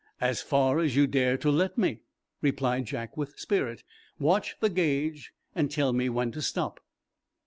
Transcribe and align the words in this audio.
"As 0.19 0.41
far 0.41 0.79
as 0.79 0.95
you 0.95 1.05
dare 1.05 1.37
to 1.37 1.51
let 1.51 1.77
me," 1.77 1.99
replied 2.41 2.85
Jack, 2.85 3.15
with 3.15 3.39
spirit. 3.39 3.83
"Watch 4.17 4.55
the 4.59 4.69
gauge, 4.71 5.31
and 5.53 5.69
tell 5.69 5.93
me 5.93 6.09
when 6.09 6.31
to 6.31 6.41
stop." 6.41 6.79